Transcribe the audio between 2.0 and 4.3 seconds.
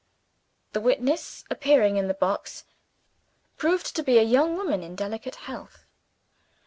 the box, proved to be a